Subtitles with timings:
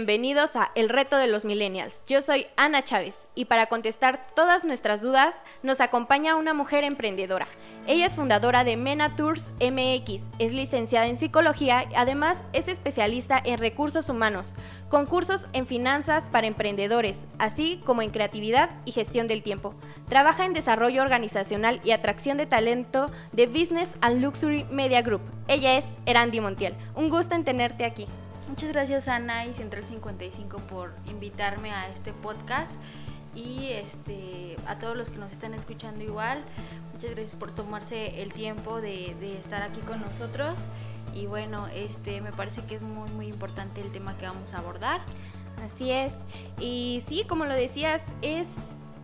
[0.00, 2.04] Bienvenidos a El Reto de los Millennials.
[2.06, 7.48] Yo soy Ana Chávez y para contestar todas nuestras dudas nos acompaña una mujer emprendedora.
[7.88, 13.42] Ella es fundadora de Mena Tours MX, es licenciada en psicología y además es especialista
[13.44, 14.54] en recursos humanos,
[14.88, 19.74] con cursos en finanzas para emprendedores, así como en creatividad y gestión del tiempo.
[20.08, 25.22] Trabaja en desarrollo organizacional y atracción de talento de Business and Luxury Media Group.
[25.48, 26.76] Ella es Erandi Montiel.
[26.94, 28.06] Un gusto en tenerte aquí.
[28.48, 32.80] Muchas gracias Ana y Central 55 por invitarme a este podcast
[33.34, 36.42] y este a todos los que nos están escuchando igual.
[36.94, 40.66] Muchas gracias por tomarse el tiempo de, de estar aquí con nosotros
[41.14, 44.58] y bueno, este me parece que es muy muy importante el tema que vamos a
[44.58, 45.02] abordar.
[45.62, 46.14] Así es.
[46.58, 48.48] Y sí, como lo decías, es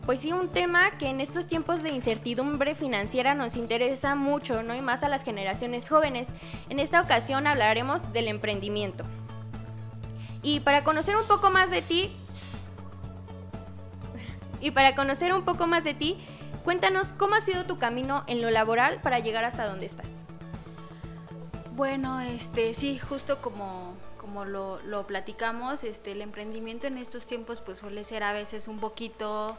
[0.06, 4.74] pues sí, un tema que en estos tiempos de incertidumbre financiera nos interesa mucho, ¿no?
[4.74, 6.28] Y más a las generaciones jóvenes.
[6.70, 9.04] En esta ocasión hablaremos del emprendimiento.
[10.44, 12.12] Y para conocer un poco más de ti,
[14.60, 16.16] y para conocer un poco más de ti,
[16.64, 20.20] cuéntanos cómo ha sido tu camino en lo laboral para llegar hasta donde estás.
[21.74, 27.60] Bueno, este sí, justo como, como lo, lo platicamos, este, el emprendimiento en estos tiempos
[27.60, 29.58] pues suele ser a veces un poquito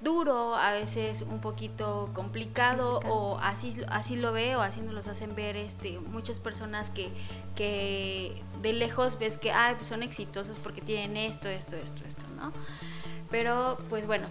[0.00, 5.34] duro, a veces un poquito complicado, o así, así lo veo, así nos los hacen
[5.34, 7.10] ver este, muchas personas que,
[7.54, 12.22] que de lejos ves que Ay, pues son exitosas porque tienen esto, esto, esto, esto,
[12.36, 12.52] ¿no?
[13.30, 14.26] Pero pues bueno,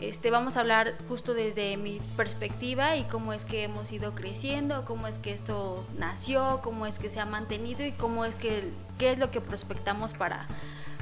[0.00, 4.84] este, vamos a hablar justo desde mi perspectiva y cómo es que hemos ido creciendo,
[4.86, 8.72] cómo es que esto nació, cómo es que se ha mantenido y cómo es que
[8.98, 10.46] qué es lo que prospectamos para,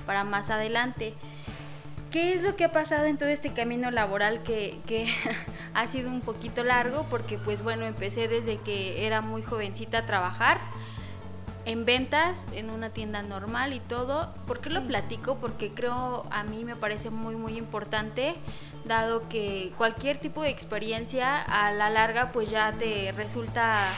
[0.06, 1.14] para más adelante.
[2.10, 4.80] ¿Qué es lo que ha pasado en todo este camino laboral que,
[5.74, 7.04] ha sido un poquito largo?
[7.10, 10.58] Porque pues bueno, empecé desde que era muy jovencita a trabajar
[11.66, 14.32] en ventas, en una tienda normal y todo.
[14.46, 15.36] ¿Por qué lo platico?
[15.36, 18.36] Porque creo, a mí me parece muy, muy importante,
[18.86, 23.90] dado que cualquier tipo de experiencia a la larga pues ya te resulta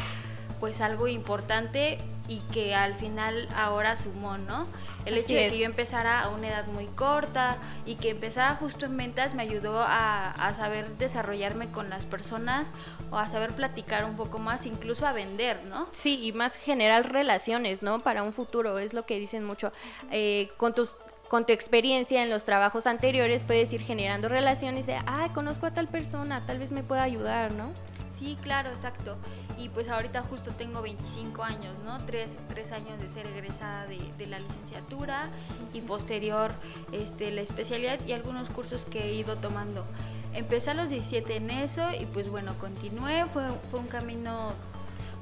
[0.59, 1.99] pues algo importante
[2.31, 4.69] y que al final ahora sumó, ¿no?
[5.05, 8.87] El hecho de que yo empezara a una edad muy corta y que empezara justo
[8.87, 12.71] en ventas me ayudó a, a, saber desarrollarme con las personas
[13.11, 15.89] o a saber platicar un poco más, incluso a vender, ¿no?
[15.91, 17.99] Sí, y más generar relaciones, ¿no?
[17.99, 19.73] Para un futuro, es lo que dicen mucho.
[20.13, 20.97] Eh, con tus
[21.29, 25.73] con tu experiencia en los trabajos anteriores puedes ir generando relaciones de, ah, conozco a
[25.73, 27.73] tal persona, tal vez me pueda ayudar, ¿no?
[28.21, 29.17] Sí, claro, exacto.
[29.57, 31.99] Y pues ahorita justo tengo 25 años, ¿no?
[32.05, 35.31] Tres, tres años de ser egresada de, de, la licenciatura
[35.73, 36.53] y posterior
[36.93, 39.87] este, la especialidad y algunos cursos que he ido tomando.
[40.35, 44.53] Empecé a los 17 en eso y pues bueno, continué, fue, fue un camino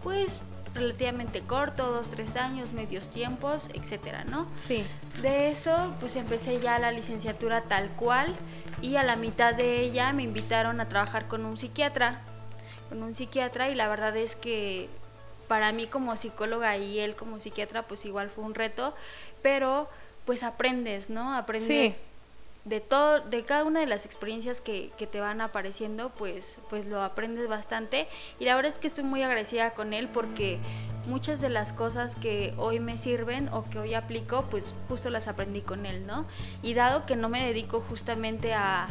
[0.02, 0.36] pues
[0.74, 4.48] relativamente corto, dos, tres años, medios tiempos, etcétera, ¿no?
[4.56, 4.84] Sí.
[5.22, 8.34] De eso, pues empecé ya la licenciatura tal cual
[8.82, 12.22] y a la mitad de ella me invitaron a trabajar con un psiquiatra
[12.88, 14.88] con un psiquiatra y la verdad es que
[15.48, 18.94] para mí como psicóloga y él como psiquiatra pues igual fue un reto,
[19.42, 19.88] pero
[20.24, 21.34] pues aprendes, ¿no?
[21.34, 22.10] Aprendes
[22.64, 26.84] de todo, de cada una de las experiencias que, que, te van apareciendo, pues, pues
[26.84, 28.08] lo aprendes bastante.
[28.38, 30.58] Y la verdad es que estoy muy agradecida con él porque
[31.06, 35.28] muchas de las cosas que hoy me sirven o que hoy aplico, pues justo las
[35.28, 36.26] aprendí con él, ¿no?
[36.62, 38.88] Y dado que no me dedico justamente a,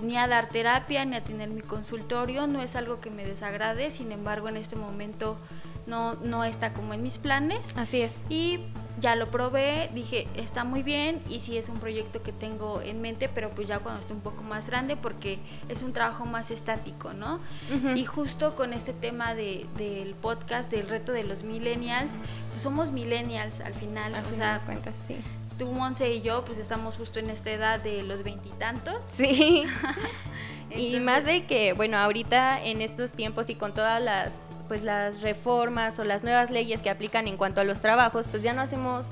[0.00, 3.90] ni a dar terapia, ni a tener mi consultorio, no es algo que me desagrade,
[3.90, 5.38] sin embargo en este momento
[5.86, 7.76] no, no está como en mis planes.
[7.76, 8.26] Así es.
[8.28, 8.60] Y
[9.00, 13.00] ya lo probé, dije, está muy bien y sí es un proyecto que tengo en
[13.00, 16.50] mente, pero pues ya cuando esté un poco más grande porque es un trabajo más
[16.50, 17.40] estático, ¿no?
[17.94, 22.18] Y justo con este tema de, del podcast, del reto de los millennials,
[22.50, 25.16] pues somos millennials al final, al o final sea, cuentas, sí
[25.58, 29.04] tú, Monse y yo, pues estamos justo en esta edad de los veintitantos.
[29.04, 29.64] Sí.
[30.70, 34.34] y más de que, bueno, ahorita en estos tiempos y con todas las,
[34.68, 38.42] pues las reformas o las nuevas leyes que aplican en cuanto a los trabajos, pues
[38.42, 39.06] ya no hacemos,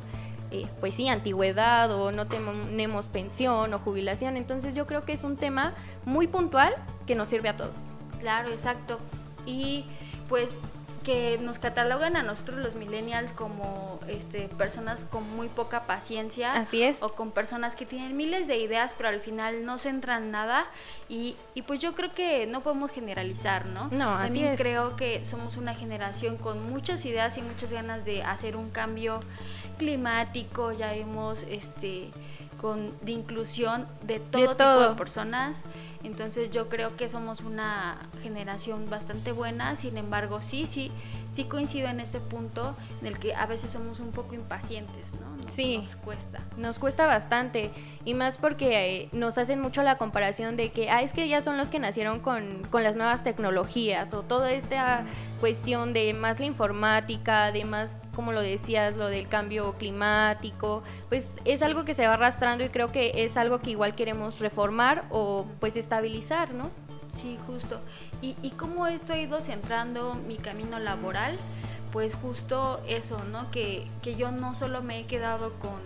[0.50, 4.36] eh, pues sí, antigüedad o no tenemos pensión o jubilación.
[4.36, 5.74] Entonces yo creo que es un tema
[6.04, 6.74] muy puntual
[7.06, 7.77] que nos sirve a todos.
[8.21, 9.00] Claro, exacto.
[9.47, 9.84] Y
[10.28, 10.60] pues
[11.03, 16.53] que nos catalogan a nosotros los millennials como este, personas con muy poca paciencia.
[16.53, 17.03] Así es.
[17.03, 20.66] O con personas que tienen miles de ideas, pero al final no centran nada.
[21.09, 23.89] Y, y pues yo creo que no podemos generalizar, ¿no?
[23.91, 28.22] No, así También creo que somos una generación con muchas ideas y muchas ganas de
[28.22, 29.21] hacer un cambio
[29.78, 32.10] climático, ya vemos este
[32.60, 35.65] con, de inclusión de todo, de todo tipo de personas.
[36.04, 40.91] Entonces yo creo que somos una generación bastante buena, sin embargo sí, sí,
[41.32, 45.48] sí coincido en ese punto en el que a veces somos un poco impacientes, ¿no?
[45.48, 45.78] sí.
[45.78, 46.40] nos cuesta.
[46.56, 47.70] Nos cuesta bastante
[48.04, 51.40] y más porque eh, nos hacen mucho la comparación de que, ah, es que ya
[51.40, 55.04] son los que nacieron con, con las nuevas tecnologías o toda esta
[55.40, 61.38] cuestión de más la informática, de más, como lo decías, lo del cambio climático, pues
[61.44, 65.04] es algo que se va arrastrando y creo que es algo que igual queremos reformar
[65.10, 66.70] o pues estabilizar, ¿no?
[67.12, 67.80] Sí, justo.
[68.20, 71.36] Y, y cómo esto ha ido centrando mi camino laboral,
[71.92, 73.50] pues justo eso, ¿no?
[73.50, 75.80] Que, que yo no solo me he quedado con,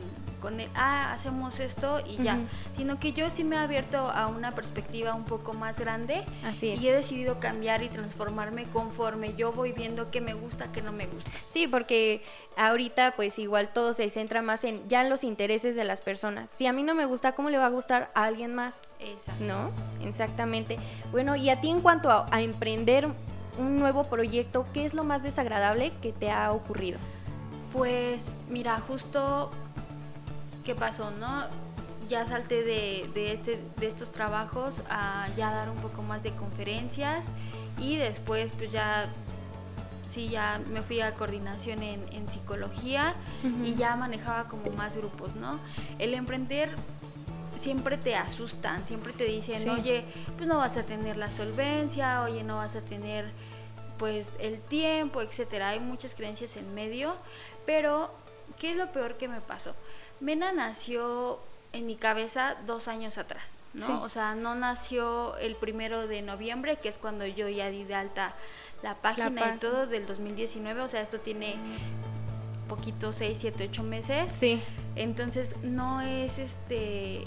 [0.47, 2.45] con el, ah, hacemos esto y ya, Ujú.
[2.77, 6.71] sino que yo sí me he abierto a una perspectiva un poco más grande Así
[6.71, 6.81] es.
[6.81, 10.93] y he decidido cambiar y transformarme conforme yo voy viendo qué me gusta, qué no
[10.93, 11.29] me gusta.
[11.51, 12.23] Sí, porque
[12.57, 16.49] ahorita pues igual todo se centra más en ya en los intereses de las personas.
[16.49, 18.83] Si a mí no me gusta, ¿cómo le va a gustar a alguien más?
[19.01, 19.43] Exacto.
[19.43, 19.73] ¿No?
[20.07, 20.77] Exactamente.
[21.11, 23.09] Bueno, y a ti en cuanto a, a emprender
[23.59, 27.01] un nuevo proyecto, ¿qué es lo más desagradable que te ha ocurrido?
[27.73, 29.51] Pues mira, justo
[30.67, 31.45] qué pasó, ¿no?
[32.11, 36.33] Ya salté de, de, este, de estos trabajos a ya dar un poco más de
[36.33, 37.31] conferencias
[37.79, 39.07] y después pues ya
[40.07, 43.65] sí ya me fui a coordinación en, en psicología Ujú.
[43.65, 45.59] y ya manejaba como más grupos, ¿no?
[45.99, 46.69] El emprender
[47.57, 49.69] siempre te asustan, siempre te dicen, Sí.
[49.69, 50.05] oye,
[50.37, 53.31] pues no vas a tener la solvencia, oye, no vas a tener
[53.99, 55.71] pues el tiempo, etcétera.
[55.71, 57.17] Hay muchas creencias en medio,
[57.65, 58.11] pero
[58.61, 59.75] ¿qué es lo peor que me pasó?
[60.21, 61.39] Mena nació
[61.73, 63.87] en mi cabeza dos años atrás, ¿no?
[63.87, 63.93] Sí.
[63.93, 67.95] O sea, no nació el primero de noviembre, que es cuando yo ya di de
[67.95, 68.35] alta
[68.83, 69.55] la página página.
[69.57, 71.57] y todo del 2019, o sea, esto tiene
[72.69, 74.33] poquito, 6, 7, 8 meses.
[74.33, 74.63] Sí.
[74.95, 77.27] Entonces, no es este...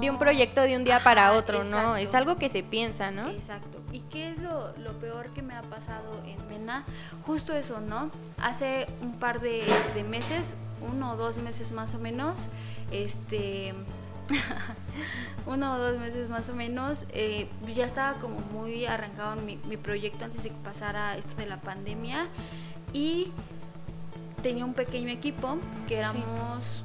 [0.00, 1.96] De un proyecto de un día para otro, ¿no?
[1.96, 3.28] Es algo que se piensa, ¿no?
[3.28, 3.80] Exacto.
[3.92, 6.84] ¿Y qué es lo, lo peor que me ha pasado en Mena?
[7.24, 8.10] Justo eso, ¿no?
[8.36, 9.62] Hace un par de,
[9.94, 12.48] de meses, uno o dos meses más o menos,
[12.90, 13.74] este...
[15.46, 19.76] uno o dos meses más o menos, eh, ya estaba como muy arrancado mi, mi
[19.76, 22.26] proyecto antes de que pasara esto de la pandemia
[22.92, 23.30] y
[24.42, 26.82] tenía un pequeño equipo que éramos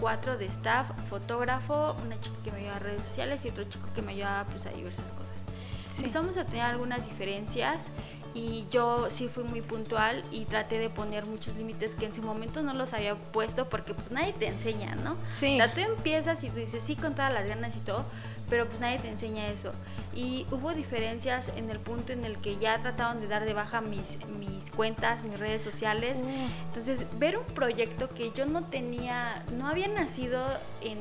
[0.00, 3.88] cuatro de staff, fotógrafo, una chica que me ayudaba a redes sociales y otro chico
[3.94, 5.44] que me ayudaba pues a diversas cosas.
[5.90, 5.98] Sí.
[5.98, 7.90] Empezamos a tener algunas diferencias
[8.36, 12.20] y yo sí fui muy puntual y traté de poner muchos límites que en su
[12.20, 15.16] momento no los había puesto porque pues nadie te enseña, ¿no?
[15.32, 15.54] Sí.
[15.54, 18.04] O sea, tú empiezas y tú dices sí con todas las ganas y todo,
[18.50, 19.72] pero pues nadie te enseña eso.
[20.14, 23.80] Y hubo diferencias en el punto en el que ya trataron de dar de baja
[23.80, 26.20] mis, mis cuentas, mis redes sociales.
[26.22, 26.48] Uh.
[26.68, 30.44] Entonces, ver un proyecto que yo no tenía, no había nacido
[30.82, 30.98] en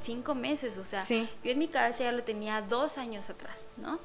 [0.00, 1.28] cinco meses, o sea, Sí.
[1.44, 3.98] yo en mi cabeza ya lo tenía dos años atrás, ¿no?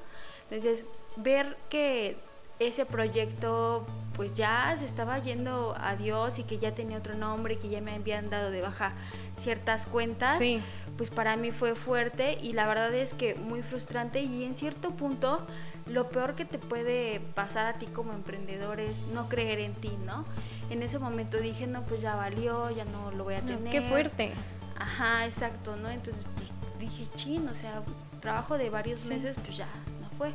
[0.50, 0.86] Entonces,
[1.16, 2.18] ver que
[2.60, 3.86] ese proyecto
[4.16, 7.82] pues ya se estaba yendo a Dios y que ya tenía otro nombre, que ya
[7.82, 8.94] me habían dado de baja
[9.36, 10.62] ciertas cuentas, Sí.
[10.98, 14.92] pues para mí fue fuerte y la verdad es que muy frustrante y en cierto
[14.92, 15.46] punto
[15.86, 19.92] lo peor que te puede pasar a ti como emprendedor es no creer en ti,
[20.06, 20.24] ¿no?
[20.70, 23.70] En ese momento dije, no, pues ya valió, ya no lo voy a No, tener.
[23.70, 24.32] qué fuerte.
[24.80, 25.90] Ajá, exacto, ¿no?
[25.90, 26.48] Entonces pues,
[26.80, 27.84] dije, chin, o sea,
[28.22, 29.10] trabajo de varios Sí.
[29.10, 29.68] meses, pues ya
[30.02, 30.30] no fue.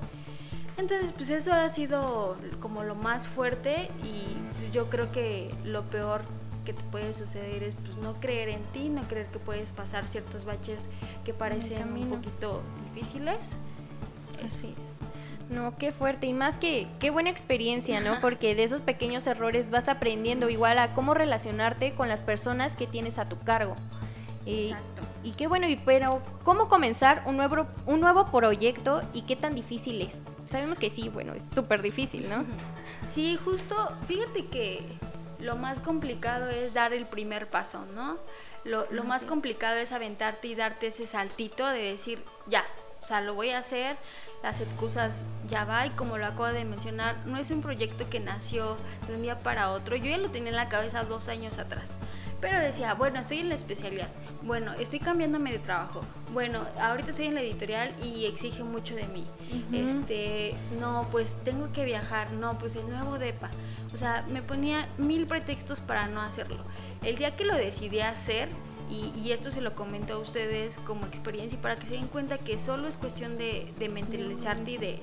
[0.76, 6.22] Entonces, pues eso ha sido como lo más fuerte y yo creo que lo peor
[6.64, 10.08] que te puede suceder es pues no creer en ti, no creer que puedes pasar
[10.08, 10.88] ciertos baches
[11.24, 12.62] que parecen un poquito
[12.92, 13.56] difíciles.
[14.44, 15.00] Así es.
[15.50, 16.26] No, qué fuerte.
[16.26, 18.20] Y más que, qué buena experiencia, ¿no?
[18.22, 22.86] Porque de esos pequeños errores vas aprendiendo igual a cómo relacionarte con las personas que
[22.86, 23.74] tienes a tu cargo.
[24.46, 25.02] Exacto.
[25.22, 29.54] Y qué bueno, y pero ¿cómo comenzar un nuevo, un nuevo proyecto y qué tan
[29.54, 30.36] difícil es?
[30.44, 32.44] Sabemos que sí, bueno, es súper difícil, ¿no?
[33.06, 34.84] Sí, justo, fíjate que
[35.38, 38.18] lo más complicado es dar el primer paso, ¿no?
[38.64, 42.64] Lo, lo más complicado es aventarte y darte ese saltito de decir, ya,
[43.02, 43.96] o sea, lo voy a hacer,
[44.42, 48.20] las excusas ya va y como lo acabo de mencionar, no es un proyecto que
[48.20, 51.58] nació de un día para otro, yo ya lo tenía en la cabeza dos años
[51.58, 51.96] atrás.
[52.40, 54.08] Pero decía, bueno, estoy en la especialidad,
[54.42, 59.06] bueno, estoy cambiándome de trabajo, bueno, ahorita estoy en la editorial y exige mucho de
[59.08, 59.26] mí.
[59.72, 63.50] Este, no, pues tengo que viajar, no, pues el nuevo DEPA.
[63.92, 66.64] O sea, me ponía mil pretextos para no hacerlo.
[67.02, 68.48] El día que lo decidí hacer,
[68.88, 72.08] y, y esto se lo comento a ustedes como experiencia y para que se den
[72.08, 74.98] cuenta que solo es cuestión de, de mentalizarte y de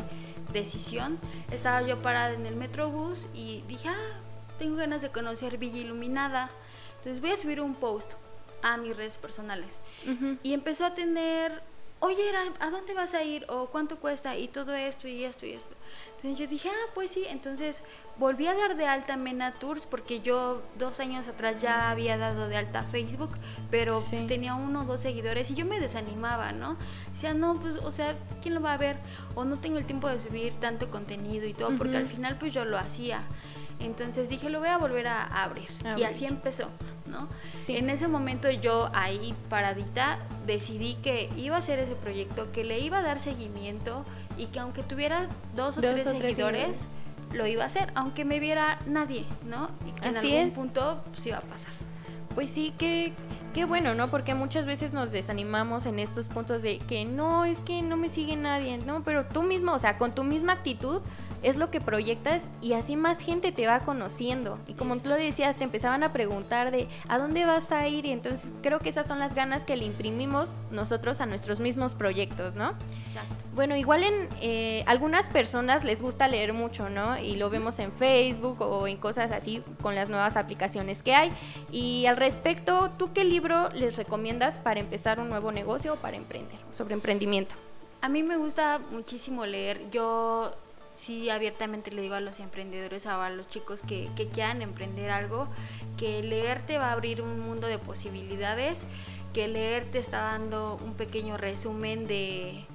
[0.51, 1.19] decisión,
[1.51, 4.19] estaba yo parada en el metrobús y dije, ah,
[4.59, 6.49] tengo ganas de conocer Villa Iluminada.
[7.07, 8.11] Entonces voy a subir un post
[8.61, 9.79] a mis redes personales.
[10.05, 10.37] Ujú.
[10.43, 11.63] Y empezó a tener
[11.99, 12.23] oye,
[12.59, 13.45] ¿a dónde vas a ir?
[13.47, 14.35] ¿O cuánto cuesta?
[14.35, 15.73] Y todo esto y esto y esto.
[16.17, 17.81] Entonces yo dije, ah, pues sí, entonces
[18.17, 22.49] volví a dar de alta Mena Tours porque yo dos años atrás ya había dado
[22.49, 23.31] de alta Facebook,
[23.71, 26.77] pero pues tenía uno o dos seguidores y yo me desanimaba, ¿no?
[27.11, 28.97] Decía, no, pues, o sea, ¿quién lo va a ver?
[29.35, 32.53] O no tengo el tiempo de subir tanto contenido y todo, porque al final pues
[32.53, 33.21] yo lo hacía.
[33.79, 35.69] Entonces dije, lo voy a volver a abrir.
[35.97, 36.69] Y así empezó,
[37.07, 37.27] ¿no?
[37.67, 42.79] En ese momento yo ahí paradita decidí que iba a hacer ese proyecto, que le
[42.79, 44.05] iba a dar seguimiento
[44.37, 46.87] y que aunque tuviera dos o, tres, seguidores,
[47.33, 49.69] lo iba a hacer, aunque me viera nadie, ¿no?
[49.85, 51.73] Y que en algún punto pues iba a pasar.
[52.35, 53.13] Pues sí, que
[53.57, 54.09] qué bueno, ¿no?
[54.09, 58.07] Porque muchas veces nos desanimamos en estos puntos de que no, es que no me
[58.07, 59.01] sigue nadie, ¿no?
[59.03, 61.01] Pero tú mismo, o sea, con tu misma actitud,
[61.47, 64.59] es lo que proyectas y así más gente te va conociendo.
[64.67, 68.05] Y como tú lo decías, te empezaban a preguntar de ¿a dónde vas a ir?
[68.05, 71.95] Y entonces creo que esas son las ganas que le imprimimos nosotros a nuestros mismos
[71.95, 72.73] proyectos, ¿no?
[72.99, 73.45] Exacto.
[73.55, 77.17] Bueno, igual en eh, algunas personas les gusta leer mucho, ¿no?
[77.17, 81.31] Y lo vemos en Facebook o en cosas así con las nuevas aplicaciones que hay.
[81.71, 86.17] Y al respecto, ¿tú qué libro les recomiendas para empezar un nuevo negocio o para
[86.17, 87.55] emprender, sobre emprendimiento?
[88.01, 89.89] A mí me gusta muchísimo leer.
[89.91, 90.51] Yo
[90.97, 95.47] sí abiertamente le digo a los emprendedores, a los chicos que, que quieran emprender algo,
[95.95, 98.85] que leer te va a abrir un mundo de posibilidades,
[99.33, 102.65] que leer te está dando un pequeño resumen de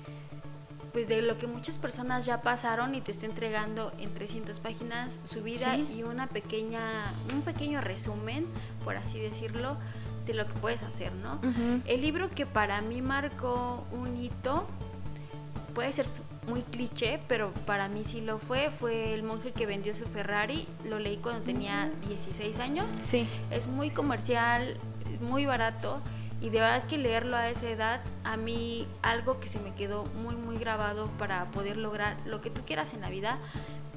[0.93, 5.19] pues de lo que muchas personas ya pasaron y te está entregando en 300 páginas
[5.25, 8.47] su vida y una pequeña un pequeño resumen,
[8.85, 9.79] por así decirlo,
[10.27, 11.41] de lo que puedes hacer, ¿no?
[11.87, 14.67] El libro que para mí marcó un hito
[15.75, 16.07] puede ser
[16.47, 18.71] muy cliché, pero para mí sí lo fue.
[18.71, 20.67] Fue El monje que vendió su Ferrari.
[20.85, 22.99] Lo leí cuando tenía 16 años.
[23.03, 23.27] Sí.
[23.51, 24.77] Es muy comercial,
[25.21, 26.01] muy barato.
[26.41, 30.05] Y de verdad que leerlo a esa edad, a mí algo que se me quedó
[30.23, 33.39] muy, muy grabado para poder lograr lo que tú quieras en la vida,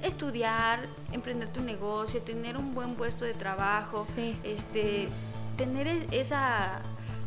[0.04, 4.06] estudiar, emprender tu negocio, tener un buen puesto de trabajo,
[4.44, 5.10] este,
[5.58, 6.84] tener e-, esa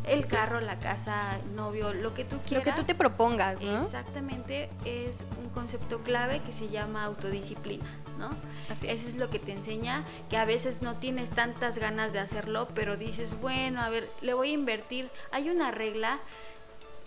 [0.09, 2.67] el carro, la casa, el novio, lo que tú quieras.
[2.67, 3.81] Lo que tú te propongas, ¿no?
[3.81, 7.89] Exactamente, es un concepto clave que se llama autodisciplina,
[8.19, 8.31] ¿no?
[8.71, 12.19] Así Eso es lo que te enseña, que a veces no tienes tantas ganas de
[12.19, 15.11] hacerlo, pero dices, bueno, a ver, le voy a invertir.
[15.31, 16.19] Hay una regla,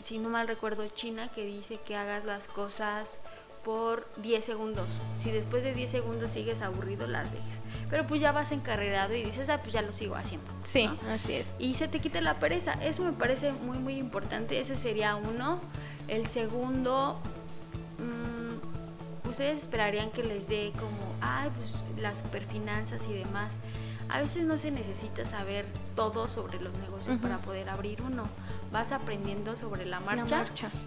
[0.03, 3.21] si no mal recuerdo, china, que dice que hagas las cosas
[3.63, 4.87] por 10 segundos.
[5.19, 7.59] Si después de 10 segundos sigues aburrido, las dejes.
[7.91, 10.49] Pero pues ya vas encarrerado y dices, ah, pues ya lo sigo haciendo.
[10.63, 11.47] Sí, así es.
[11.59, 12.73] Y se te quita la pereza.
[12.81, 14.59] Eso me parece muy, muy importante.
[14.59, 15.59] Ese sería uno.
[16.07, 17.19] El segundo,
[17.99, 23.59] mmm, ustedes esperarían que les dé como, ay, pues las superfinanzas y demás.
[24.07, 28.23] A veces no se necesita saber todo sobre los negocios para poder abrir uno.
[28.71, 30.45] Vas aprendiendo sobre la marcha,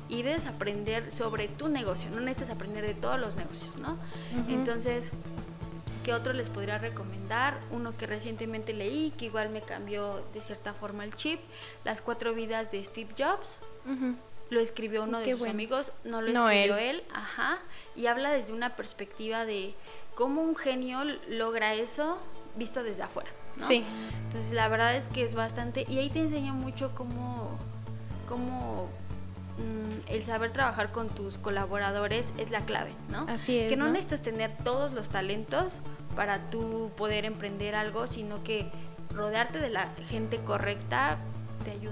[0.08, 2.10] y debes aprender sobre tu negocio.
[2.10, 3.96] No necesitas aprender de todos los negocios, ¿no?
[4.48, 5.12] Entonces,
[6.04, 7.58] ¿qué otro les podría recomendar?
[7.70, 11.40] Uno que recientemente leí, que igual me cambió de cierta forma el chip,
[11.82, 13.60] Las cuatro vidas de Steve Jobs.
[14.50, 17.02] Lo escribió uno de sus amigos, no lo escribió él.
[17.12, 17.58] ajá,
[17.96, 19.74] y habla desde una perspectiva de
[20.14, 22.18] cómo un genio logra eso
[22.56, 23.30] visto desde afuera.
[23.56, 23.84] Sí.
[24.26, 27.58] Entonces la verdad es que es bastante, y ahí te enseña mucho cómo,
[28.28, 28.90] cómo
[29.58, 33.26] mm, el saber trabajar con tus colaboradores es la clave, ¿no?
[33.28, 33.68] Así es.
[33.68, 35.80] Que no, necesitas tener todos los talentos
[36.16, 38.70] para tú poder emprender algo, sino que
[39.10, 41.18] rodearte de la gente correcta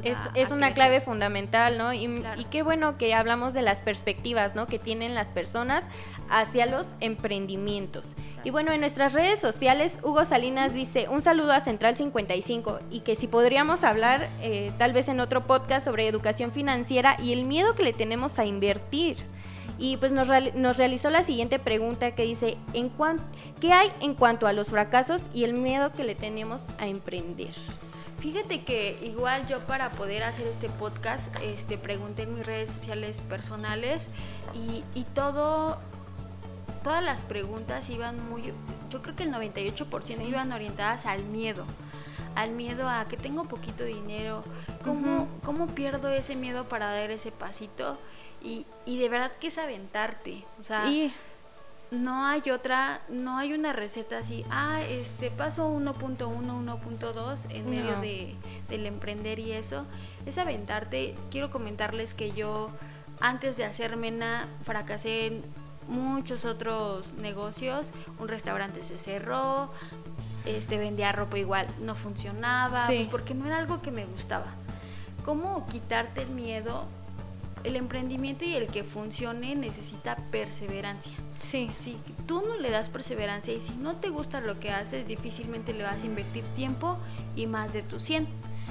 [0.02, 1.92] es, una clave fundamental, ¿no?
[1.92, 4.66] Y, qué bueno que hablamos de las perspectivas, ¿no?
[4.66, 5.84] Que tienen las personas
[6.28, 8.14] hacia los emprendimientos.
[8.44, 13.00] Y bueno, en nuestras redes sociales, Hugo Salinas dice, un saludo a Central 55 y
[13.00, 17.44] que si podríamos hablar eh, tal vez en otro podcast sobre educación financiera y el
[17.44, 19.18] miedo que le tenemos a invertir.
[19.78, 22.90] Y pues nos, nos realizó la siguiente pregunta que dice, ¿en
[23.60, 27.50] ¿qué hay en cuanto a los fracasos y el miedo que le tenemos a emprender?
[28.22, 33.20] Fíjate que igual yo para poder hacer este podcast, este, pregunté en mis redes sociales
[33.20, 34.10] personales
[34.54, 35.76] y, y todo,
[36.84, 38.52] todas las preguntas iban muy,
[38.90, 41.66] yo creo que el 98% iban orientadas al miedo
[42.34, 44.42] al miedo a que tengo poquito dinero,
[44.84, 47.98] ¿cómo, ¿cómo pierdo ese miedo para dar ese pasito?
[48.40, 50.86] Y, y de verdad que es aventarte, o sea,
[51.92, 58.00] no hay otra, no hay una receta así, ah, este paso 1.1, 1.2 en medio
[58.00, 58.34] de,
[58.70, 59.84] del emprender y eso,
[60.24, 61.14] es aventarte.
[61.30, 62.70] Quiero comentarles que yo
[63.20, 65.42] antes de hacer Mena fracasé en
[65.86, 69.70] muchos otros negocios, un restaurante se cerró,
[70.46, 74.46] este vendía ropa igual, no funcionaba, pues, porque no era algo que me gustaba.
[75.26, 76.86] ¿Cómo quitarte el miedo
[77.64, 81.12] el emprendimiento y el que funcione necesita perseverancia.
[81.38, 81.68] Sí.
[81.70, 85.72] Si tú no le das perseverancia y si no te gusta lo que haces, difícilmente
[85.72, 86.98] le vas a invertir tiempo
[87.36, 88.26] y más de tu 100.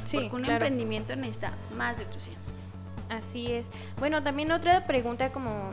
[0.06, 0.54] Sí, porque un claro.
[0.54, 2.36] emprendimiento necesita más de tu 100.
[3.10, 3.70] Así es.
[4.00, 5.72] Bueno, también otra pregunta como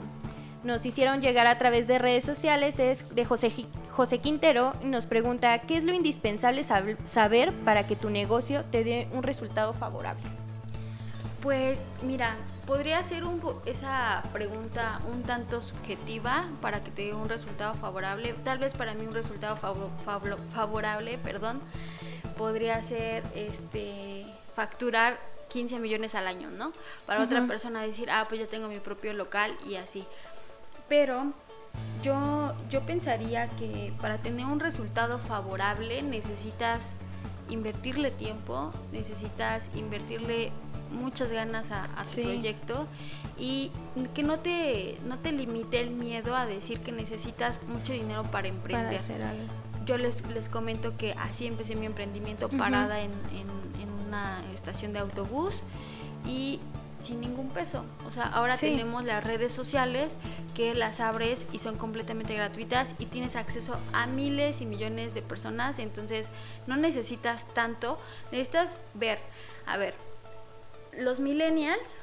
[0.65, 3.51] nos hicieron llegar a través de redes sociales es de José,
[3.93, 8.65] José Quintero y nos pregunta, ¿qué es lo indispensable sab- saber para que tu negocio
[8.65, 10.25] te dé un resultado favorable?
[11.43, 12.35] Pues mira,
[12.69, 18.35] podría ser un esa pregunta un tanto subjetiva para que te dé un resultado favorable.
[18.45, 21.63] Tal vez para mí un resultado favorable, perdón,
[22.37, 26.75] podría ser este facturar 15 millones al año, ¿no?
[27.07, 30.05] Para otra persona decir, ah, pues yo tengo mi propio local y así.
[30.91, 31.33] Pero
[32.03, 36.97] yo, yo pensaría que para tener un resultado favorable necesitas
[37.51, 40.51] invertirle tiempo, necesitas invertirle
[40.93, 42.23] muchas ganas a, a tu Sí.
[42.23, 42.87] proyecto
[43.39, 43.71] y
[44.15, 48.49] que no te, no te limite el miedo a decir que necesitas mucho dinero para
[48.49, 48.87] emprender.
[48.87, 49.43] Para hacer algo.
[49.87, 54.93] Yo les, les comento que así empecé mi emprendimiento parada en, en- en una estación
[54.93, 55.63] de autobús
[56.27, 56.59] y
[57.01, 57.85] sin ningún peso.
[58.07, 58.67] O sea, ahora Sí.
[58.71, 60.17] tenemos las redes sociales
[60.59, 65.23] que las abres y son completamente gratuitas y tienes acceso a miles y millones de
[65.23, 65.79] personas.
[65.79, 66.33] Entonces,
[66.67, 67.97] no necesitas tanto.
[68.33, 69.21] Necesitas ver,
[69.67, 69.95] a ver,
[70.99, 71.99] los millennials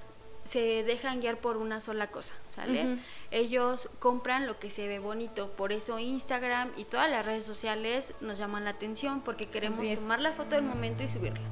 [0.46, 2.94] se dejan guiar por una sola cosa, ¿sale?
[2.94, 3.02] Ujú.
[3.32, 8.14] Ellos compran lo que se ve bonito, por eso Instagram y todas las redes sociales
[8.22, 11.46] nos llaman la atención porque queremos tomar la foto del momento y subirla.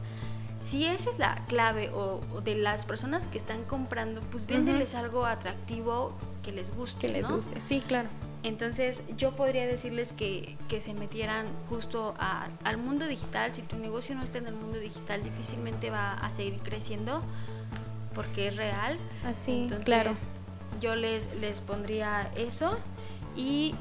[0.61, 4.95] Si esa es la clave o, o de las personas que están comprando, pues véndeles
[4.95, 7.37] algo atractivo que les guste, Que les ¿no?
[7.37, 7.59] guste.
[7.61, 8.09] Sí, claro.
[8.43, 13.53] Entonces yo podría decirles que, que se metieran justo a- al mundo digital.
[13.53, 17.21] Si tu negocio no está en el mundo digital, difícilmente va a seguir creciendo
[18.13, 18.97] porque es real.
[19.25, 20.11] Así, Entonces claro.
[20.81, 22.77] yo les, les pondría eso.
[23.35, 23.73] Y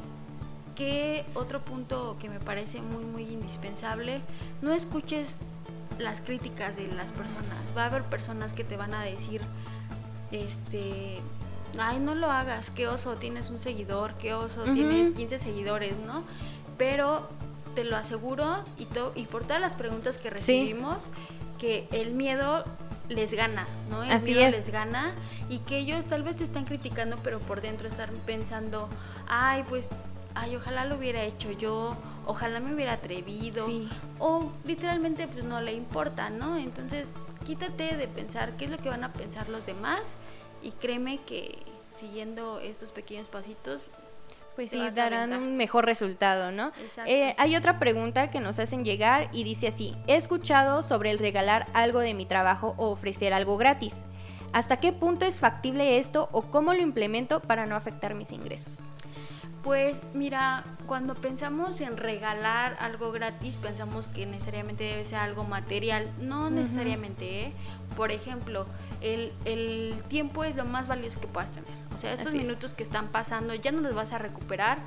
[0.76, 4.21] que otro punto que me parece muy, muy indispensable,
[4.62, 5.37] no escuches
[5.99, 7.45] las críticas de las personas.
[7.76, 9.42] Va a haber personas que te van a decir,
[10.31, 11.19] este,
[11.79, 16.25] ay, no lo hagas, qué oso, tienes un seguidor, qué oso, tienes 15 seguidores, ¿no?
[16.79, 17.29] Pero
[17.75, 20.35] te lo aseguro y, to- y por todas las preguntas que Sí.
[20.35, 21.11] recibimos,
[21.59, 22.64] que el miedo
[23.09, 24.03] les gana, ¿no?
[24.05, 24.57] El Así miedo es.
[24.57, 25.12] les gana
[25.49, 28.88] y que ellos tal vez te están criticando, pero por dentro están pensando,
[29.29, 29.90] ay, pues,
[30.35, 31.96] ay, ojalá lo hubiera hecho yo,
[32.27, 33.88] ojalá me hubiera atrevido, Sí.
[34.18, 36.57] o literalmente pues no le importa, ¿no?
[36.57, 37.09] Entonces,
[37.46, 40.16] quítate de pensar qué es lo que van a pensar los demás
[40.62, 41.59] y créeme que
[41.94, 43.88] siguiendo estos pequeños pasitos,
[44.57, 46.68] Pues sí, darán un mejor resultado, ¿no?
[46.81, 47.11] Exacto.
[47.11, 51.18] Eh, hay otra pregunta que nos hacen llegar y dice así, he escuchado sobre el
[51.18, 54.05] regalar algo de mi trabajo o ofrecer algo gratis.
[54.52, 58.76] ¿Hasta qué punto es factible esto o cómo lo implemento para no afectar mis ingresos?
[59.62, 66.11] Pues mira, cuando pensamos en regalar algo gratis, pensamos que necesariamente debe ser algo material.
[66.20, 67.52] No necesariamente, ¿eh?
[67.96, 68.66] Por ejemplo,
[69.00, 71.82] el, el tiempo es lo más valioso que puedas tener.
[71.94, 72.44] O sea, estos Así es.
[72.44, 74.78] minutos que están pasando ya no los vas a recuperar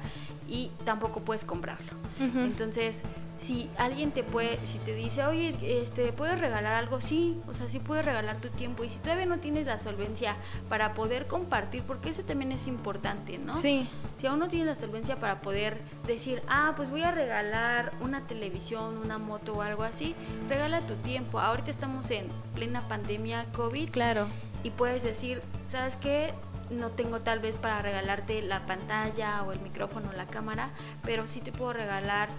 [0.47, 1.93] y tampoco puedes comprarlo.
[2.17, 3.03] Entonces,
[3.37, 7.01] si alguien te puede, si te dice, oye, este, ¿puedes regalar algo?
[7.01, 8.83] Sí, o sea, sí puedes regalar tu tiempo.
[8.85, 10.35] Y si todavía no tienes la solvencia
[10.69, 13.53] para poder compartir, porque eso también es importante, ¿no?
[13.53, 17.91] Sí, Si aún no tienes la solvencia para poder decir, ah, pues voy a regalar
[17.99, 20.15] una televisión, una moto o algo así,
[20.47, 21.39] regala tu tiempo.
[21.39, 24.27] Ahorita estamos en plena pandemia COVID claro.
[24.63, 26.33] y puedes decir, ¿sabes qué?
[26.69, 30.69] No tengo tal vez para regalarte la pantalla o el micrófono o la cámara,
[31.03, 32.29] pero sí te puedo regalar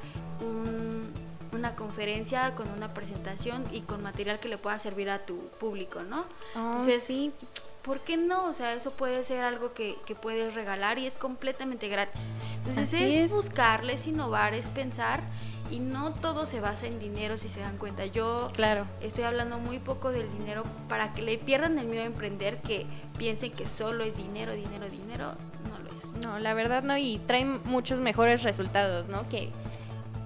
[0.41, 1.11] un-
[1.53, 6.03] una conferencia con una presentación y con material que le pueda servir a tu público,
[6.03, 6.25] ¿no?
[6.55, 7.33] Oh, Entonces, sí,
[7.83, 8.47] ¿por qué no?
[8.47, 12.33] O sea, eso puede ser algo que, que puedes regalar y es completamente gratis.
[12.59, 13.31] Entonces es, es.
[13.33, 15.21] buscarle, es innovar, es pensar
[15.71, 18.07] y no todo se basa en dinero si se dan cuenta.
[18.07, 18.87] Yo claro.
[19.01, 22.87] estoy hablando muy poco del dinero para que le pierdan el miedo a emprender, que
[23.19, 25.33] piensen que solo es dinero, dinero, dinero.
[25.69, 26.11] No lo es.
[26.23, 29.29] No, la verdad no, y traen muchos mejores resultados, ¿no?
[29.29, 29.51] Que,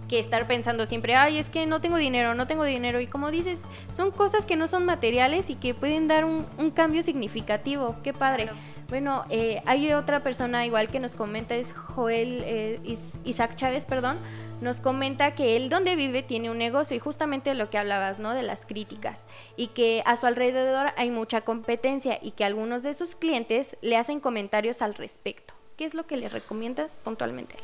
[0.09, 3.01] que estar pensando siempre, ay, es que no tengo dinero, no tengo dinero.
[3.01, 3.61] Y como dices,
[3.95, 7.97] son cosas que no son materiales y que pueden dar un, un cambio significativo.
[8.03, 8.45] Qué padre.
[8.45, 8.59] Claro.
[8.89, 13.85] Bueno, eh, hay otra persona igual que nos comenta, es Joel eh, Is- Isaac Chávez,
[13.85, 14.17] perdón.
[14.61, 18.35] Nos comenta que él donde vive tiene un negocio y justamente lo que hablabas, ¿no?
[18.35, 19.25] De las críticas
[19.57, 23.97] y que a su alrededor hay mucha competencia y que algunos de sus clientes le
[23.97, 25.55] hacen comentarios al respecto.
[25.79, 27.57] ¿Qué es lo que le recomiendas puntualmente?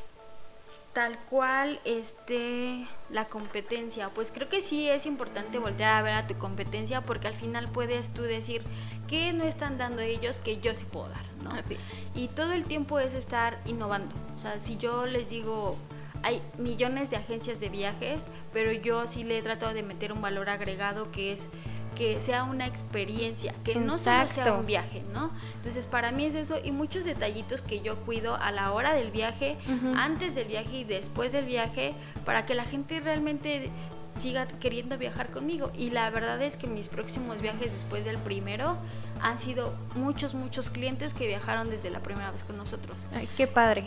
[0.94, 4.08] Tal cual, este, la competencia.
[4.08, 7.68] Pues creo que sí es importante voltear a ver a tu competencia porque al final
[7.68, 8.62] puedes tú decir
[9.06, 11.50] que no están dando ellos que yo sí puedo dar, ¿no?
[11.50, 11.92] Así es.
[12.14, 14.14] Y todo el tiempo es estar innovando.
[14.34, 15.76] O sea, si yo les digo,
[16.22, 20.20] hay millones de agencias de viajes, pero yo sí le he tratado de meter un
[20.20, 21.48] valor agregado que es
[21.96, 25.30] que sea una experiencia, que no solo sea un viaje, ¿no?
[25.56, 29.10] Entonces para mí es eso y muchos detallitos que yo cuido a la hora del
[29.10, 29.56] viaje,
[29.96, 33.70] antes del viaje y después del viaje, para que la gente realmente
[34.14, 35.70] siga queriendo viajar conmigo.
[35.76, 38.76] Y la verdad es que mis próximos viajes después del primero
[39.22, 43.06] han sido muchos, muchos clientes que viajaron desde la primera vez con nosotros.
[43.14, 43.84] Ay, qué padre.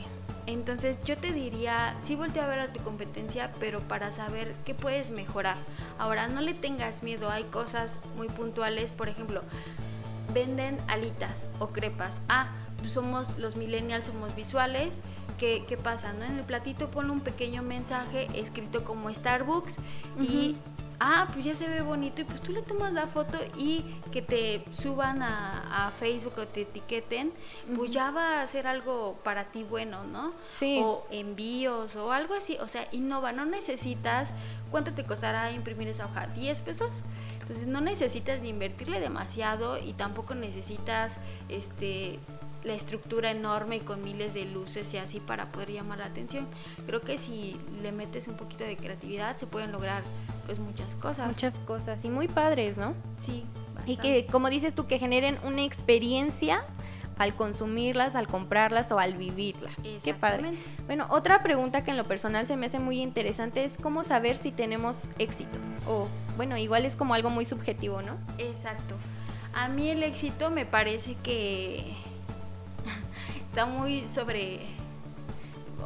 [0.54, 4.74] Entonces yo te diría, sí voltea a ver a tu competencia, pero para saber qué
[4.74, 5.58] puedes mejorar.
[6.00, 9.44] Ahora, no le tengas miedo, hay cosas muy puntuales, por ejemplo,
[10.34, 12.24] venden alitas o crepas.
[12.30, 12.50] Ah,
[12.88, 15.02] somos los millennials, somos visuales.
[15.38, 16.14] ¿Qué, qué pasa?
[16.14, 16.26] ¿no?
[16.26, 19.78] En el platito pone un pequeño mensaje escrito como Starbucks
[20.20, 20.58] y
[21.00, 24.22] ah, pues ya se ve bonito y pues tú le tomas la foto y que
[24.22, 27.34] te suban a, Facebook o te etiqueten,
[27.76, 30.34] pues ya va a ser algo para ti bueno, ¿no?
[30.48, 30.80] Sí.
[30.82, 34.34] O envíos o algo así, o sea, innova, no necesitas,
[34.72, 36.28] ¿cuánto te costará imprimir esa hoja?
[36.36, 37.04] ¿10 pesos?
[37.42, 41.18] Entonces no necesitas ni invertirle demasiado y tampoco necesitas
[41.50, 42.20] este
[42.64, 46.48] la estructura enorme y con miles de luces y así para poder llamar la atención.
[46.86, 50.04] Creo que si le metes un poquito de creatividad se pueden lograr
[50.46, 51.28] pues muchas cosas.
[51.28, 52.94] Muchas cosas y muy padres, ¿no?
[53.18, 53.46] Sí.
[53.86, 56.64] Y que como dices tú que generen una experiencia
[57.20, 59.76] al consumirlas, al comprarlas o al vivirlas.
[60.04, 60.54] Qué padre.
[60.86, 64.38] Bueno, otra pregunta que en lo personal se me hace muy interesante es cómo saber
[64.38, 65.60] si tenemos éxito.
[65.88, 68.16] O bueno, igual es como algo muy subjetivo, ¿no?
[68.38, 68.96] Exacto.
[69.54, 71.94] A mí el éxito me parece que
[73.50, 74.62] está muy sobre...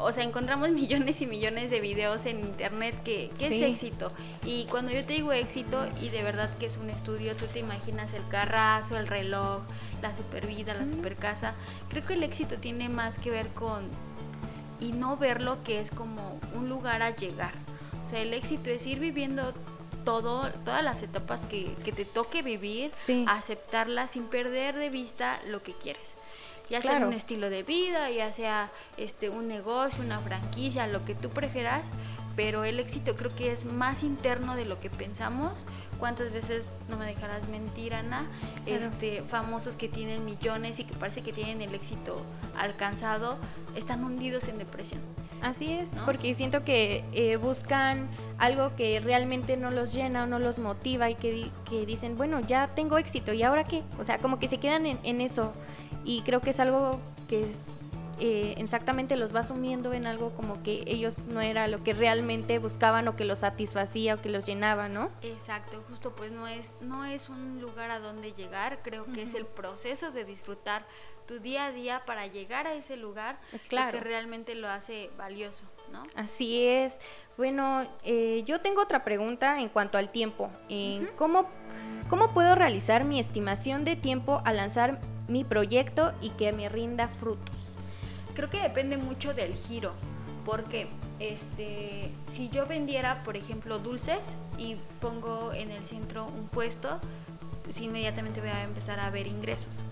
[0.03, 4.11] O sea, encontramos millones y millones de videos en internet que, es éxito.
[4.45, 7.59] Y cuando yo te digo éxito, y de verdad que es un estudio, tú te
[7.59, 9.63] imaginas el carrazo, el reloj,
[10.01, 11.55] la super vida, la super casa.
[11.89, 13.89] Creo que el éxito tiene más que ver con...
[14.79, 17.53] Y no verlo que es como un lugar a llegar.
[18.03, 19.53] O sea, el éxito es ir viviendo
[20.03, 22.91] todo, todas las etapas que, que te toque vivir,
[23.27, 26.15] aceptarlas sin perder de vista lo que quieres
[26.69, 31.15] ya sea un estilo de vida, ya sea este un negocio, una franquicia, lo que
[31.15, 31.91] tú prefieras,
[32.35, 35.65] pero el éxito creo que es más interno de lo que pensamos.
[35.99, 38.25] ¿Cuántas veces, no me dejarás mentir, Ana,
[38.65, 42.17] este, famosos que tienen millones y que parece que tienen el éxito
[42.57, 43.37] alcanzado,
[43.75, 44.99] están hundidos en depresión?
[45.41, 50.39] Así es, porque siento que eh, buscan algo que realmente no los llena o no
[50.39, 53.83] los motiva y que, que dicen, bueno, ya tengo éxito, ¿y ahora qué?
[53.99, 55.53] O sea, como que se quedan en, en eso
[56.05, 57.67] y creo que es algo que es,
[58.19, 62.59] eh, exactamente los va sumiendo en algo como que ellos no era lo que realmente
[62.59, 65.09] buscaban o que los satisfacía o que los llenaba, ¿no?
[65.21, 69.33] Exacto, justo pues no es, no es un lugar a donde llegar, creo que es
[69.33, 70.85] el proceso de disfrutar
[71.27, 73.39] tu día a día para llegar a ese lugar
[73.71, 76.03] lo que realmente lo hace valioso, ¿no?
[76.15, 76.99] Así es.
[77.37, 80.51] Bueno, eh, yo tengo otra pregunta en cuanto al tiempo.
[81.17, 81.49] ¿cómo,
[82.09, 87.07] ¿Cómo puedo realizar mi estimación de tiempo al lanzar mi proyecto y que me rinda
[87.07, 87.55] frutos?
[88.35, 89.93] Creo que depende mucho del giro,
[90.45, 90.87] porque
[91.19, 96.99] este, si yo vendiera, por ejemplo, dulces y pongo en el centro un puesto,
[97.63, 99.85] pues inmediatamente voy a empezar a ver ingresos.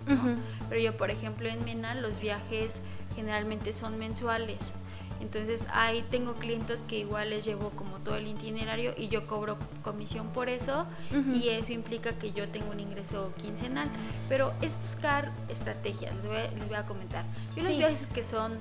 [0.69, 2.81] Pero yo, por ejemplo, en Mena los viajes
[3.15, 4.73] generalmente son mensuales.
[5.21, 9.57] Entonces ahí tengo clientes que igual les llevo como todo el itinerario y yo cobro
[9.83, 10.85] comisión por eso
[11.33, 13.89] y eso implica que yo tengo un ingreso quincenal.
[14.27, 17.23] Pero es buscar estrategias, les voy a, comentar.
[17.55, 18.53] Yo los viajes que son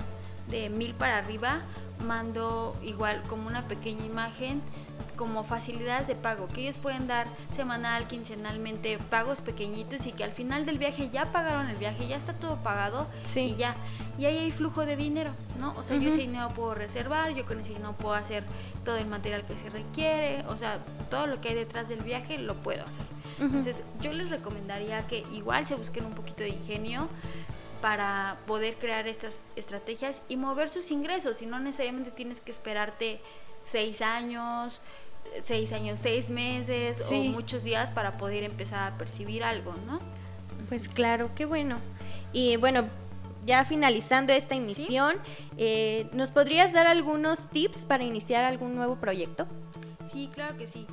[0.51, 1.63] de mil para arriba
[2.07, 4.61] mando igual como una pequeña imagen
[5.17, 10.33] como facilidades de pago, que ellos pueden dar semanal, quincenalmente, pagos pequeñitos y que al
[10.33, 13.75] final del viaje ya pagaron el viaje, ya está todo pagado y ya.
[14.19, 15.73] Y ahí hay flujo de dinero, ¿no?
[15.77, 18.45] O sea, yo ese dinero puedo reservar, yo con ese dinero puedo hacer
[18.85, 20.79] todo el material que se requiere, o sea,
[21.11, 23.05] todo lo que hay detrás del viaje lo puedo hacer.
[23.39, 27.09] Entonces, yo les recomendaría que igual se busquen un poquito de ingenio
[27.81, 33.21] para poder crear estas estrategias y mover sus ingresos y no necesariamente tienes que esperarte
[33.71, 34.81] seis años,
[35.43, 40.01] seis años, seis meses o muchos días para poder empezar a percibir algo, ¿no?
[40.69, 41.79] Pues claro, qué bueno.
[42.33, 42.89] Y bueno,
[43.47, 45.17] ya finalizando esta emisión,
[45.57, 49.47] eh, ¿nos podrías dar algunos tips para iniciar algún nuevo proyecto?
[50.11, 50.87] Sí, claro que sí.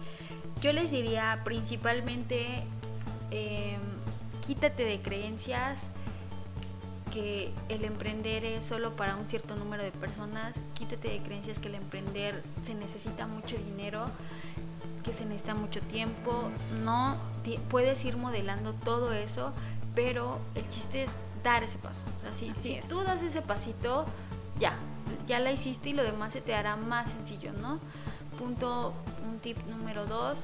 [0.61, 2.63] Yo les diría principalmente,
[3.31, 3.79] em,
[4.45, 5.89] quítate de creencias
[7.13, 10.59] que el emprender es solo para un cierto número de personas.
[10.73, 14.05] Quítate de creencias que el emprender se necesita mucho dinero,
[15.03, 16.49] que se necesita mucho tiempo.
[16.83, 17.17] No
[17.69, 19.53] puedes ir modelando todo eso,
[19.95, 22.05] pero el chiste es dar ese paso.
[22.17, 24.05] O sea, si, si tú das ese pasito,
[24.59, 24.77] ya,
[25.27, 27.79] ya la hiciste y lo demás se te hará más sencillo, ¿no?
[28.37, 28.93] Punto,
[29.27, 30.43] un tip número dos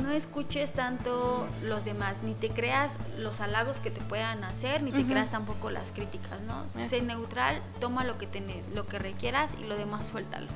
[0.00, 4.92] no escuches tanto los demás, ni te creas los halagos que te puedan hacer, ni
[4.92, 6.68] te creas tampoco las críticas, ¿no?
[6.68, 8.42] Sé neutral, toma lo que, te,
[8.74, 10.48] lo que requieras y lo demás suéltalo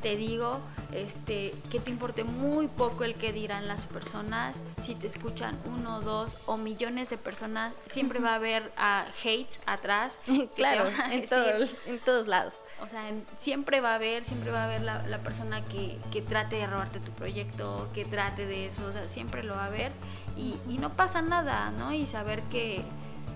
[0.00, 0.60] te digo
[0.92, 4.64] este, que te importe muy poco el que dirán las personas.
[4.80, 10.18] Si te escuchan uno, dos o millones de personas, siempre va a haber hates atrás.
[10.56, 12.62] claro, en, todos, en todos lados.
[12.80, 13.02] O sea,
[13.36, 17.00] siempre va a haber, siempre va a haber la, persona que, que, trate de robarte
[17.00, 19.92] tu proyecto, que trate de eso, o sea, siempre lo va a haber.
[20.36, 21.92] Y, y no pasa nada, ¿no?
[21.92, 22.82] Y saber que,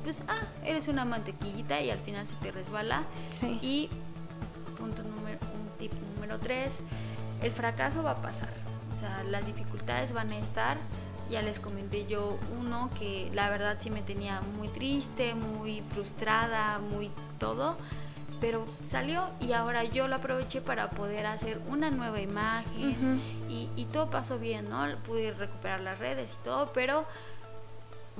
[0.04, 3.02] pues, ah, eres una mantequillita y al final se te resbala.
[3.30, 3.58] Sí.
[3.60, 3.90] Y
[4.78, 6.80] punto número, un tip número tres,
[7.42, 8.50] el fracaso va a pasar.
[8.92, 10.76] O sea, las dificultades van a estar.
[11.30, 16.78] Ya les comenté yo uno que la verdad sí me tenía muy triste, muy frustrada,
[16.78, 17.76] muy todo.
[18.40, 23.84] Pero salió y ahora yo lo aproveché para poder hacer una nueva imagen y, y
[23.86, 24.84] todo pasó bien, ¿no?
[25.06, 27.06] Pude recuperar las redes y todo, pero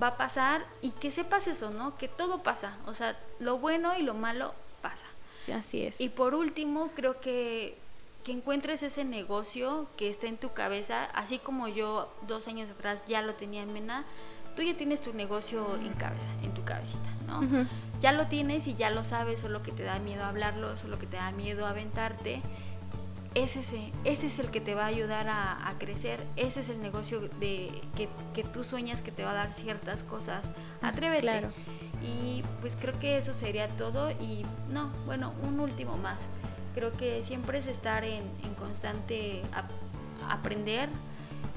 [0.01, 1.97] va a pasar y que sepas eso, ¿no?
[1.99, 5.07] Que todo pasa, o sea, lo bueno y lo malo pasa.
[5.53, 6.01] Así es.
[6.01, 7.82] Y por último, creo que
[8.25, 13.05] que encuentres ese negocio que está en tu cabeza, así como yo dos años atrás
[13.07, 14.05] ya lo tenía en Mena,
[14.57, 17.43] tú ya tienes tu negocio en cabeza, en tu cabecita, ¿no?
[18.01, 21.07] Ya lo tienes y ya lo sabes, solo que te da miedo hablarlo, solo que
[21.07, 22.43] te da miedo aventarte.
[23.35, 26.83] Es ese, ese es el que te va a ayudar a, crecer, ese es el
[26.83, 30.53] negocio de que, que, tú sueñas que te va a dar ciertas cosas.
[30.83, 31.23] Atrévete.
[31.23, 31.51] Claro.
[32.03, 36.19] Y pues creo que eso sería todo y no, bueno, un último más
[36.75, 38.23] Creo que siempre es estar en,
[38.59, 39.43] constante
[40.29, 40.89] aprender.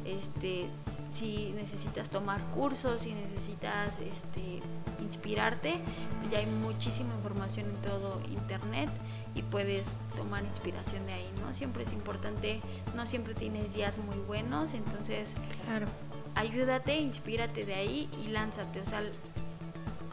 [0.05, 0.67] Este,
[1.11, 4.59] si necesitas tomar cursos, si necesitas este,
[5.01, 5.75] inspirarte,
[6.19, 8.89] pues ya hay muchísima información en todo internet
[9.33, 11.53] y puedes tomar inspiración de ahí, ¿no?
[11.53, 12.61] Siempre es importante,
[12.95, 15.87] no siempre tienes días muy buenos, entonces claro.
[16.35, 19.01] ayúdate, inspírate de ahí y lánzate, o sea,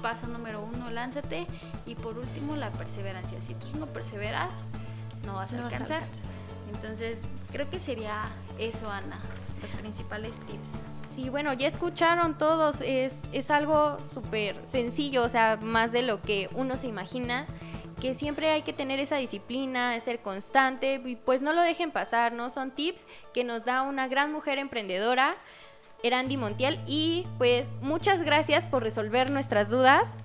[0.02, 1.46] paso número uno, lánzate
[1.86, 4.66] y por último la perseverancia, si tú no perseveras,
[5.24, 6.02] no vas a, alcanzar.
[6.72, 9.18] Entonces, creo que sería eso, Ana,
[9.61, 10.82] los principales tips.
[11.14, 16.22] Sí, bueno, ya escucharon todos, es, es algo súper sencillo, o sea, más de lo
[16.22, 17.46] que uno se imagina,
[18.00, 22.32] que siempre hay que tener esa disciplina, ser constante, y pues no lo dejen pasar,
[22.32, 22.48] ¿no?
[22.48, 25.37] Son tips que nos da una gran mujer emprendedora
[26.02, 30.16] Erandi Montiel y pues muchas gracias por resolver nuestras dudas.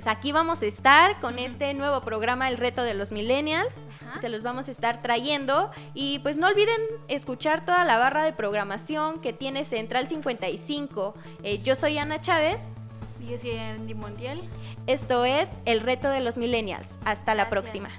[0.00, 3.82] Pues aquí vamos a estar con este nuevo programa El reto de los millennials.
[4.18, 8.32] Se los vamos a estar trayendo y pues no olviden escuchar toda la barra de
[8.32, 11.14] programación que tiene Central 55.
[11.42, 12.72] Eh, yo soy Ana Chávez.
[13.20, 14.40] Y yo soy Erandi Montiel.
[14.86, 16.98] Esto es El reto de los millennials.
[17.04, 17.90] Hasta la próxima.